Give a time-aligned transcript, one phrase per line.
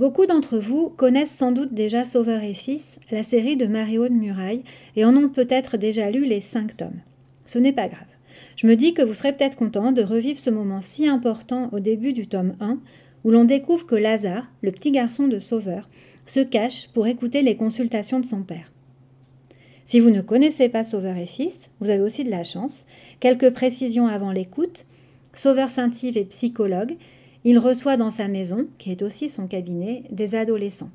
[0.00, 4.14] Beaucoup d'entre vous connaissent sans doute déjà Sauveur et Fils, la série de Mario de
[4.14, 4.62] Muraille,
[4.96, 7.02] et en ont peut-être déjà lu les cinq tomes.
[7.44, 8.08] Ce n'est pas grave.
[8.56, 11.80] Je me dis que vous serez peut-être content de revivre ce moment si important au
[11.80, 12.78] début du tome 1,
[13.24, 15.86] où l'on découvre que Lazare, le petit garçon de Sauveur,
[16.24, 18.72] se cache pour écouter les consultations de son père.
[19.84, 22.86] Si vous ne connaissez pas Sauveur et Fils, vous avez aussi de la chance.
[23.20, 24.86] Quelques précisions avant l'écoute.
[25.34, 26.96] Sauveur Saint-Yves est psychologue.
[27.42, 30.90] Il reçoit dans sa maison, qui est aussi son cabinet, des adolescents.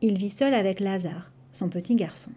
[0.00, 2.30] Il vit seul avec Lazare, son petit garçon.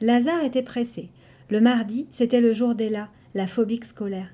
[0.00, 1.08] Lazare était pressé.
[1.50, 4.32] Le mardi, c'était le jour d'Ella, la phobique scolaire.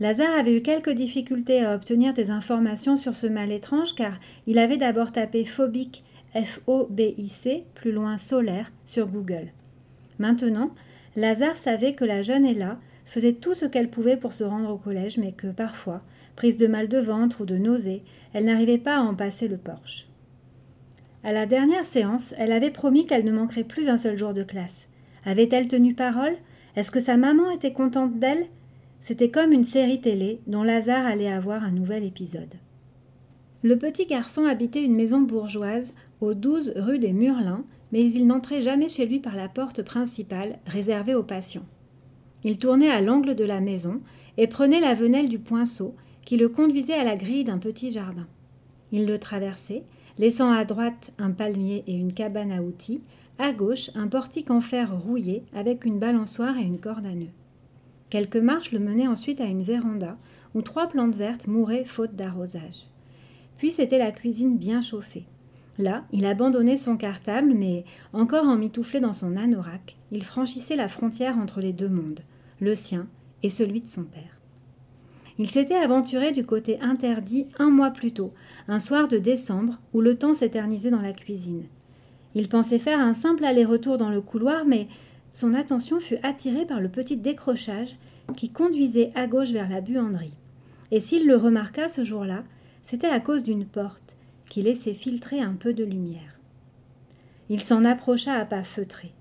[0.00, 4.58] Lazare avait eu quelques difficultés à obtenir des informations sur ce mal étrange car il
[4.58, 6.02] avait d'abord tapé phobique
[6.34, 9.52] F-O-B-I-C, plus loin solaire, sur Google.
[10.18, 10.70] Maintenant,
[11.16, 12.78] Lazare savait que la jeune Ella
[13.10, 16.00] faisait tout ce qu'elle pouvait pour se rendre au collège, mais que parfois,
[16.36, 18.02] prise de mal de ventre ou de nausée,
[18.32, 20.06] elle n'arrivait pas à en passer le porche.
[21.24, 24.44] À la dernière séance, elle avait promis qu'elle ne manquerait plus un seul jour de
[24.44, 24.86] classe.
[25.24, 26.36] Avait-elle tenu parole?
[26.76, 28.46] Est-ce que sa maman était contente d'elle?
[29.00, 32.54] C'était comme une série télé dont Lazare allait avoir un nouvel épisode.
[33.64, 38.62] Le petit garçon habitait une maison bourgeoise au 12 rue des Murlins, mais il n'entrait
[38.62, 41.66] jamais chez lui par la porte principale réservée aux patients.
[42.44, 44.00] Il tournait à l'angle de la maison
[44.36, 48.26] et prenait la venelle du poinceau qui le conduisait à la grille d'un petit jardin.
[48.92, 49.84] Il le traversait,
[50.18, 53.02] laissant à droite un palmier et une cabane à outils,
[53.38, 57.32] à gauche un portique en fer rouillé avec une balançoire et une corde à nœuds.
[58.10, 60.16] Quelques marches le menaient ensuite à une véranda
[60.54, 62.86] où trois plantes vertes mouraient faute d'arrosage.
[63.56, 65.26] Puis c'était la cuisine bien chauffée.
[65.78, 71.38] Là, il abandonnait son cartable, mais, encore emmitouflé dans son anorak, il franchissait la frontière
[71.38, 72.20] entre les deux mondes,
[72.60, 73.06] le sien
[73.42, 74.38] et celui de son père.
[75.38, 78.34] Il s'était aventuré du côté interdit un mois plus tôt,
[78.68, 81.64] un soir de décembre où le temps s'éternisait dans la cuisine.
[82.34, 84.86] Il pensait faire un simple aller-retour dans le couloir, mais
[85.32, 87.96] son attention fut attirée par le petit décrochage
[88.36, 90.36] qui conduisait à gauche vers la buanderie.
[90.90, 92.44] Et s'il le remarqua ce jour-là,
[92.84, 94.16] c'était à cause d'une porte
[94.48, 96.38] qui laissait filtrer un peu de lumière.
[97.48, 99.12] Il s'en approcha à pas feutrés.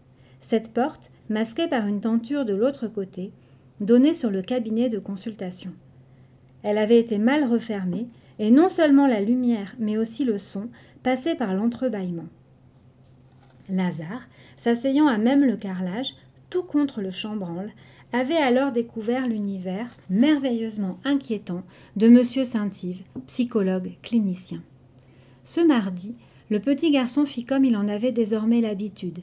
[0.41, 3.31] Cette porte, masquée par une tenture de l'autre côté,
[3.79, 5.71] donnait sur le cabinet de consultation.
[6.63, 8.07] Elle avait été mal refermée,
[8.39, 10.69] et non seulement la lumière, mais aussi le son
[11.03, 12.27] passaient par l'entrebâillement.
[13.69, 16.13] Lazare, s'asseyant à même le carrelage,
[16.49, 17.71] tout contre le chambranle,
[18.11, 21.63] avait alors découvert l'univers merveilleusement inquiétant
[21.95, 22.23] de M.
[22.23, 24.63] Saint-Yves, psychologue clinicien.
[25.43, 26.15] Ce mardi,
[26.49, 29.19] le petit garçon fit comme il en avait désormais l'habitude,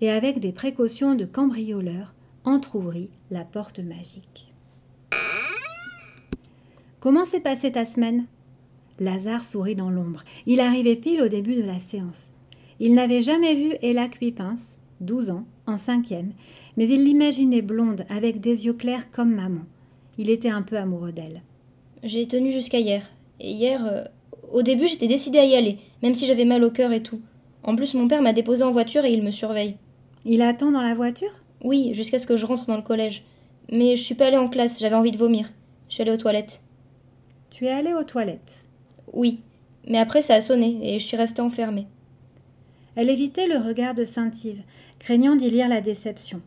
[0.00, 2.14] et avec des précautions de cambrioleur,
[2.44, 4.52] entr'ouvrit la porte magique.
[7.00, 8.26] Comment s'est passée ta semaine?
[9.00, 10.24] Lazare sourit dans l'ombre.
[10.46, 12.30] Il arrivait pile au début de la séance.
[12.80, 14.54] Il n'avait jamais vu Ella Cuipins,
[15.00, 16.32] douze ans, en cinquième,
[16.76, 19.62] mais il l'imaginait blonde, avec des yeux clairs comme maman.
[20.16, 21.42] Il était un peu amoureux d'elle.
[22.02, 23.08] J'ai tenu jusqu'à hier.
[23.40, 24.04] Et hier, euh,
[24.52, 27.20] au début, j'étais décidée à y aller, même si j'avais mal au cœur et tout.
[27.62, 29.76] En plus, mon père m'a déposé en voiture et il me surveille.
[30.24, 31.30] Il attend dans la voiture?
[31.62, 33.24] Oui, jusqu'à ce que je rentre dans le collège.
[33.70, 35.50] Mais je suis pas allée en classe, j'avais envie de vomir.
[35.88, 36.62] Je suis allée aux toilettes.
[37.50, 38.64] Tu es allée aux toilettes?
[39.12, 39.40] Oui,
[39.86, 41.86] mais après ça a sonné et je suis restée enfermée.
[42.94, 44.62] Elle évitait le regard de Saint-Yves,
[44.98, 46.40] craignant d'y lire la déception.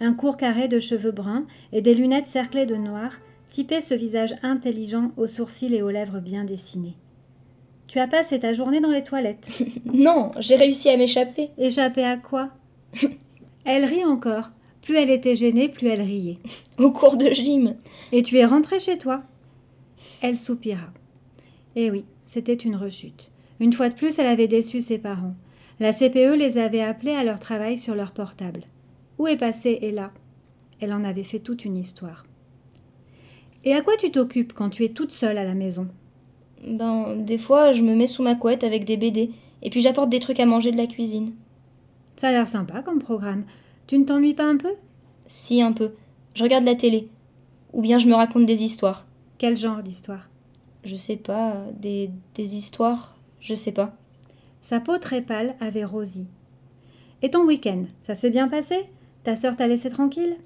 [0.00, 3.12] Un court carré de cheveux bruns et des lunettes cerclées de noir
[3.50, 6.96] typaient ce visage intelligent aux sourcils et aux lèvres bien dessinées.
[7.86, 9.48] Tu as passé ta journée dans les toilettes?
[9.84, 11.50] non, j'ai réussi à m'échapper.
[11.58, 12.50] Échapper à quoi?
[13.64, 14.50] Elle rit encore.
[14.82, 16.38] Plus elle était gênée, plus elle riait.
[16.78, 17.76] Au cours de gym.
[18.12, 19.22] Et tu es rentrée chez toi
[20.22, 20.88] Elle soupira.
[21.76, 23.30] Eh oui, c'était une rechute.
[23.60, 25.34] Une fois de plus, elle avait déçu ses parents.
[25.78, 28.62] La CPE les avait appelés à leur travail sur leur portable.
[29.18, 30.12] Où est passée Ella?
[30.80, 32.24] Elle en avait fait toute une histoire.
[33.64, 35.88] Et à quoi tu t'occupes quand tu es toute seule à la maison?
[36.66, 39.30] Ben, des fois, je me mets sous ma couette avec des BD,
[39.62, 41.32] et puis j'apporte des trucs à manger de la cuisine.
[42.16, 43.44] Ça a l'air sympa comme programme.
[43.86, 44.72] Tu ne t'ennuies pas un peu?
[45.26, 45.94] Si, un peu.
[46.34, 47.08] Je regarde la télé.
[47.72, 49.06] Ou bien je me raconte des histoires.
[49.38, 50.28] Quel genre d'histoire?
[50.84, 51.64] Je sais pas.
[51.78, 53.96] Des, des histoires Je sais pas.
[54.62, 56.26] Sa peau très pâle avait rosi.
[57.22, 58.76] Et ton week-end, ça s'est bien passé?
[59.24, 60.36] Ta sœur t'a laissé tranquille?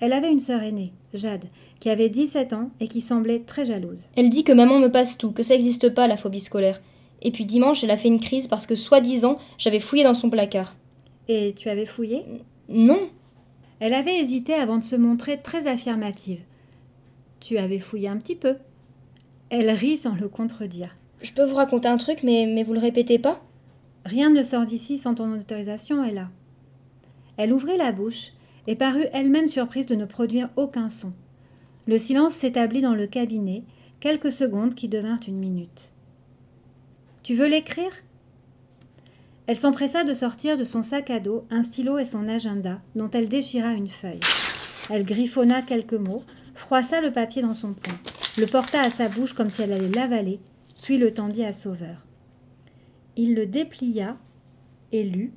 [0.00, 1.44] Elle avait une sœur aînée, Jade,
[1.78, 4.08] qui avait 17 ans et qui semblait très jalouse.
[4.16, 6.80] Elle dit que maman me passe tout, que ça n'existe pas la phobie scolaire.
[7.22, 10.30] Et puis dimanche, elle a fait une crise parce que, soi-disant, j'avais fouillé dans son
[10.30, 10.74] placard.
[11.28, 12.24] Et tu avais fouillé?
[12.68, 12.98] Non.
[13.78, 16.40] Elle avait hésité avant de se montrer très affirmative.
[17.40, 18.56] Tu avais fouillé un petit peu.
[19.48, 20.96] Elle rit sans le contredire.
[21.22, 23.42] Je peux vous raconter un truc, mais, mais vous le répétez pas?
[24.04, 26.28] Rien ne sort d'ici sans ton autorisation, Ella.
[27.36, 28.32] Elle ouvrit la bouche
[28.66, 31.12] et parut elle-même surprise de ne produire aucun son.
[31.86, 33.64] Le silence s'établit dans le cabinet,
[33.98, 35.92] quelques secondes qui devinrent une minute.
[37.30, 37.92] Tu veux l'écrire?
[39.46, 43.08] Elle s'empressa de sortir de son sac à dos un stylo et son agenda, dont
[43.08, 44.18] elle déchira une feuille.
[44.90, 46.24] Elle griffonna quelques mots,
[46.56, 47.94] froissa le papier dans son poing,
[48.36, 50.40] le porta à sa bouche comme si elle allait l'avaler,
[50.82, 52.04] puis le tendit à Sauveur.
[53.14, 54.16] Il le déplia
[54.90, 55.32] et lut.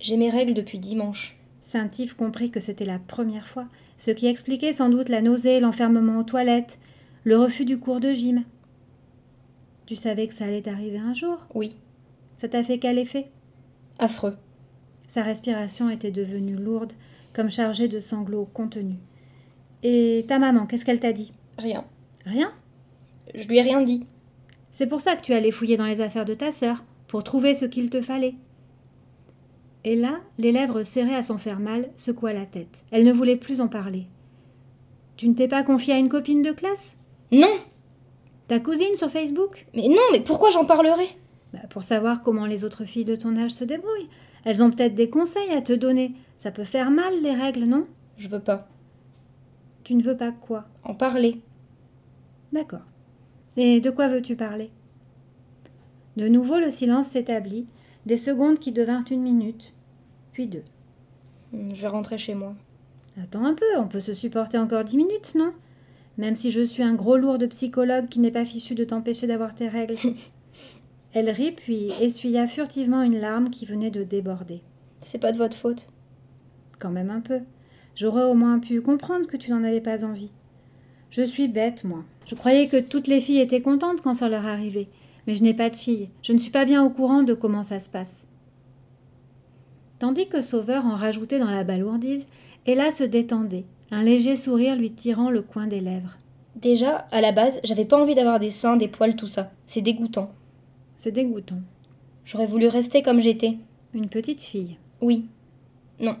[0.00, 1.36] J'ai mes règles depuis dimanche.
[1.62, 3.68] Saint-Yves comprit que c'était la première fois,
[3.98, 6.80] ce qui expliquait sans doute la nausée, l'enfermement aux toilettes,
[7.22, 8.42] le refus du cours de gym.
[9.92, 11.76] Tu savais que ça allait arriver un jour Oui.
[12.36, 13.26] Ça t'a fait quel effet
[13.98, 14.38] Affreux.
[15.06, 16.94] Sa respiration était devenue lourde,
[17.34, 18.96] comme chargée de sanglots contenus.
[19.82, 21.84] Et ta maman, qu'est-ce qu'elle t'a dit Rien.
[22.24, 22.54] Rien
[23.34, 24.06] Je lui ai rien dit.
[24.70, 27.54] C'est pour ça que tu allais fouiller dans les affaires de ta sœur, pour trouver
[27.54, 28.36] ce qu'il te fallait.
[29.84, 32.82] Et là, les lèvres serrées à s'en faire mal, secoua la tête.
[32.92, 34.06] Elle ne voulait plus en parler.
[35.18, 36.96] Tu ne t'es pas confiée à une copine de classe?
[37.30, 37.52] Non
[38.52, 39.66] Ta cousine sur Facebook?
[39.72, 41.08] Mais non, mais pourquoi j'en parlerais?
[41.54, 44.10] Bah, Pour savoir comment les autres filles de ton âge se débrouillent.
[44.44, 46.12] Elles ont peut-être des conseils à te donner.
[46.36, 47.86] Ça peut faire mal, les règles, non?
[48.18, 48.68] Je veux pas.
[49.84, 50.66] Tu ne veux pas quoi?
[50.84, 51.40] En parler.
[52.52, 52.82] D'accord.
[53.56, 54.68] Et de quoi veux-tu parler?
[56.18, 57.64] De nouveau, le silence s'établit,
[58.04, 59.74] des secondes qui devinrent une minute,
[60.34, 60.64] puis deux.
[61.54, 62.54] Je vais rentrer chez moi.
[63.18, 65.54] Attends un peu, on peut se supporter encore dix minutes, non?
[66.18, 69.26] Même si je suis un gros lourd de psychologue qui n'est pas fichu de t'empêcher
[69.26, 69.96] d'avoir tes règles.
[71.14, 74.62] Elle rit puis essuya furtivement une larme qui venait de déborder.
[75.00, 75.88] C'est pas de votre faute.
[76.78, 77.40] Quand même un peu.
[77.94, 80.30] J'aurais au moins pu comprendre que tu n'en avais pas envie.
[81.10, 82.04] Je suis bête, moi.
[82.26, 84.88] Je croyais que toutes les filles étaient contentes quand ça leur arrivait.
[85.26, 86.08] Mais je n'ai pas de fille.
[86.22, 88.26] Je ne suis pas bien au courant de comment ça se passe.
[89.98, 92.26] Tandis que Sauveur en rajoutait dans la balourdise,
[92.66, 96.16] Ella se détendait, un léger sourire lui tirant le coin des lèvres.
[96.56, 99.52] Déjà, à la base, j'avais pas envie d'avoir des seins, des poils, tout ça.
[99.66, 100.32] C'est dégoûtant.
[100.96, 101.60] C'est dégoûtant.
[102.24, 103.58] J'aurais voulu rester comme j'étais.
[103.94, 104.78] Une petite fille.
[105.02, 105.26] Oui.
[106.00, 106.16] Non.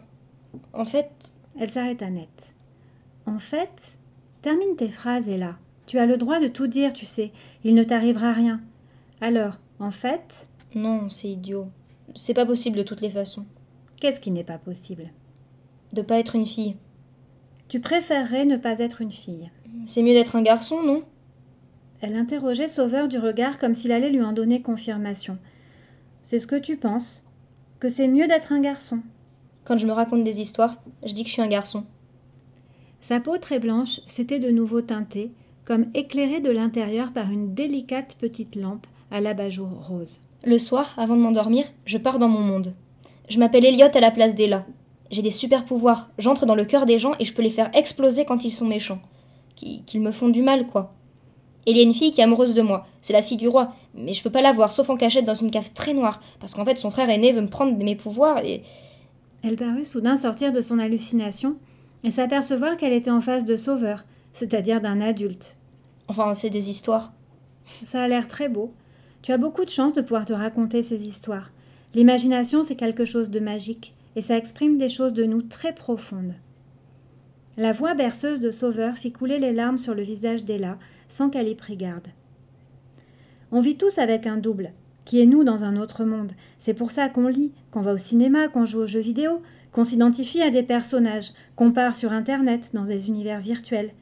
[0.74, 1.32] En fait.
[1.58, 2.54] Elle s'arrêta net.
[3.24, 3.92] En fait,
[4.42, 5.56] termine tes phrases, Ella.
[5.86, 7.30] Tu as le droit de tout dire, tu sais.
[7.64, 8.60] Il ne t'arrivera rien.
[9.20, 10.46] Alors, en fait?
[10.74, 11.68] Non, c'est idiot.
[12.14, 13.46] C'est pas possible de toutes les façons.
[14.00, 15.10] Qu'est-ce qui n'est pas possible?
[15.92, 16.76] De pas être une fille.
[17.72, 19.50] Tu préférerais ne pas être une fille.
[19.86, 21.04] C'est mieux d'être un garçon, non?
[22.02, 25.38] Elle interrogeait Sauveur du regard comme s'il allait lui en donner confirmation.
[26.22, 27.24] C'est ce que tu penses
[27.80, 28.98] Que c'est mieux d'être un garçon
[29.64, 31.86] Quand je me raconte des histoires, je dis que je suis un garçon.
[33.00, 35.32] Sa peau très blanche s'était de nouveau teintée,
[35.64, 40.20] comme éclairée de l'intérieur par une délicate petite lampe à l'abat-jour rose.
[40.44, 42.74] Le soir, avant de m'endormir, je pars dans mon monde.
[43.30, 44.66] Je m'appelle Elliot à la place d'Ella.
[45.12, 46.10] J'ai des super pouvoirs.
[46.18, 48.66] J'entre dans le cœur des gens et je peux les faire exploser quand ils sont
[48.66, 49.00] méchants.
[49.54, 50.94] Qu'ils me font du mal, quoi.
[51.66, 52.86] Et il y a une fille qui est amoureuse de moi.
[53.02, 53.74] C'est la fille du roi.
[53.94, 56.20] Mais je peux pas la voir, sauf en cachette dans une cave très noire.
[56.40, 58.62] Parce qu'en fait, son frère aîné veut me prendre mes pouvoirs et.
[59.44, 61.56] Elle parut soudain sortir de son hallucination
[62.04, 65.56] et s'apercevoir qu'elle était en face de Sauveur, c'est-à-dire d'un adulte.
[66.08, 67.12] Enfin, c'est des histoires.
[67.86, 68.72] Ça a l'air très beau.
[69.20, 71.50] Tu as beaucoup de chance de pouvoir te raconter ces histoires.
[71.94, 76.34] L'imagination, c'est quelque chose de magique, et ça exprime des choses de nous très profondes.
[77.56, 80.78] La voix berceuse de Sauveur fit couler les larmes sur le visage d'Ella,
[81.08, 82.08] sans qu'elle y prit garde.
[83.50, 84.72] On vit tous avec un double,
[85.04, 86.32] qui est nous dans un autre monde.
[86.58, 89.42] C'est pour ça qu'on lit, qu'on va au cinéma, qu'on joue aux jeux vidéo,
[89.72, 93.92] qu'on s'identifie à des personnages, qu'on part sur Internet dans des univers virtuels.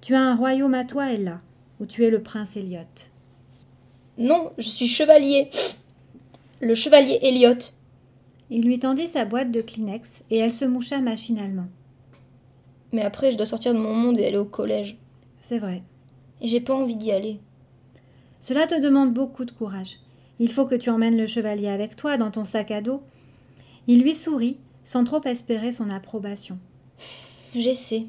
[0.00, 1.40] Tu as un royaume à toi, Ella,
[1.80, 3.10] où tu es le prince Elliot.
[4.18, 5.50] Non, je suis chevalier.
[6.60, 7.58] Le chevalier Elliot.
[8.50, 11.66] Il lui tendit sa boîte de Kleenex et elle se moucha machinalement.
[12.92, 14.98] Mais après, je dois sortir de mon monde et aller au collège.
[15.42, 15.82] C'est vrai.
[16.40, 17.40] Et j'ai pas envie d'y aller.
[18.40, 19.98] Cela te demande beaucoup de courage.
[20.38, 23.02] Il faut que tu emmènes le chevalier avec toi dans ton sac à dos.
[23.88, 26.58] Il lui sourit, sans trop espérer son approbation.
[27.54, 28.06] J'essaie.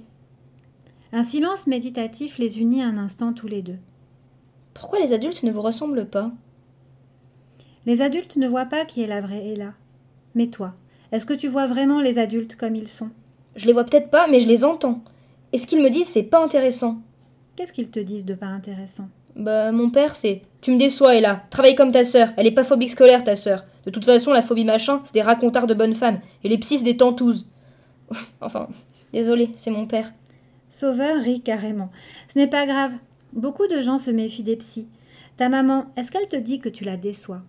[1.13, 3.79] Un silence méditatif les unit un instant tous les deux.
[4.73, 6.31] Pourquoi les adultes ne vous ressemblent pas?
[7.85, 9.73] Les adultes ne voient pas qui est la vraie Ella.
[10.37, 10.75] Mais toi,
[11.11, 13.09] est-ce que tu vois vraiment les adultes comme ils sont?
[13.55, 15.01] Je les vois peut-être pas, mais je les entends.
[15.51, 16.99] Et ce qu'ils me disent, c'est pas intéressant.
[17.55, 19.09] Qu'est-ce qu'ils te disent de pas intéressant?
[19.35, 21.41] Bah, mon père, c'est Tu me déçois, Ella.
[21.49, 22.29] Travaille comme ta sœur.
[22.37, 23.65] Elle est pas phobique scolaire, ta sœur.
[23.87, 26.19] De toute façon, la phobie machin, c'est des racontards de bonnes femmes.
[26.43, 27.47] Et les psys, des tantouses.
[28.41, 28.67] enfin,
[29.11, 30.13] désolé, c'est mon père.
[30.69, 31.89] Sauveur rit carrément.
[32.31, 32.91] Ce n'est pas grave.
[33.33, 34.87] Beaucoup de gens se méfient des psys.
[35.35, 37.41] Ta maman, est-ce qu'elle te dit que tu la déçois?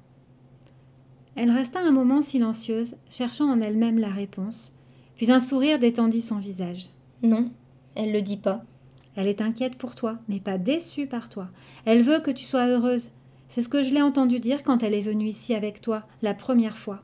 [1.40, 4.76] Elle resta un moment silencieuse, cherchant en elle-même la réponse,
[5.14, 6.86] puis un sourire détendit son visage.
[7.22, 7.52] Non,
[7.94, 8.64] elle le dit pas.
[9.14, 11.46] Elle est inquiète pour toi, mais pas déçue par toi.
[11.84, 13.10] Elle veut que tu sois heureuse.
[13.48, 16.34] C'est ce que je l'ai entendu dire quand elle est venue ici avec toi, la
[16.34, 17.02] première fois.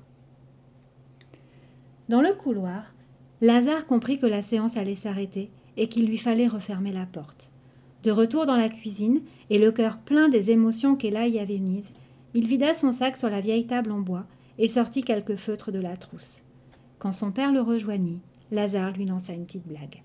[2.09, 2.93] Dans le couloir,
[3.41, 7.53] Lazare comprit que la séance allait s'arrêter et qu'il lui fallait refermer la porte.
[8.03, 11.93] De retour dans la cuisine, et le cœur plein des émotions qu'Ella y avait mises,
[12.35, 14.27] il vida son sac sur la vieille table en bois
[14.59, 16.43] et sortit quelques feutres de la trousse.
[16.99, 20.03] Quand son père le rejoignit, Lazare lui lança une petite blague.